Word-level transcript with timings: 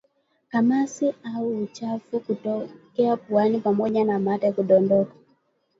Kamasi 0.49 1.13
au 1.23 1.63
uchafu 1.63 2.19
kutokea 2.19 3.17
puani 3.17 3.59
pamoja 3.59 4.03
na 4.03 4.19
mate 4.19 4.51
kudondoka 4.51 5.13